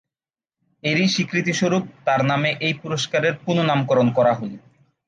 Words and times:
এরই 0.83 1.07
স্বীকৃতি 1.07 1.53
স্বরূপ 1.53 1.83
তার 2.05 2.21
নামে 2.25 2.49
এই 2.59 2.73
পুরস্কারের 2.81 3.33
পুনঃনামকরণ 3.43 4.07
করা 4.17 4.33
হল। 4.33 4.51